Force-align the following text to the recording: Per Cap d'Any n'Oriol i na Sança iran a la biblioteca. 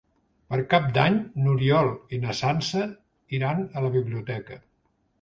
Per 0.53 0.57
Cap 0.71 0.87
d'Any 0.95 1.19
n'Oriol 1.43 1.91
i 2.17 2.21
na 2.25 2.37
Sança 2.41 2.89
iran 3.41 3.65
a 3.71 3.89
la 3.89 3.97
biblioteca. 4.01 4.63